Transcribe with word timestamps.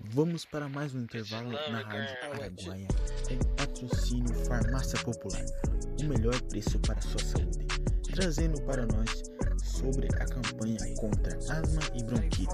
Vamos 0.00 0.44
para 0.44 0.68
mais 0.68 0.94
um 0.94 1.00
intervalo 1.00 1.50
na 1.50 1.80
Rádio 1.80 2.16
Araguaia. 2.22 2.88
Com 3.28 3.54
patrocínio 3.56 4.34
Farmácia 4.46 4.98
Popular, 5.00 5.44
o 6.00 6.04
melhor 6.04 6.40
preço 6.42 6.78
para 6.80 6.98
a 6.98 7.02
sua 7.02 7.20
saúde, 7.20 7.66
trazendo 8.12 8.60
para 8.62 8.86
nós 8.86 9.22
sobre 9.62 10.06
a 10.16 10.26
campanha 10.26 10.78
contra 10.96 11.36
asma 11.36 11.82
e 11.94 12.04
bronquite. 12.04 12.48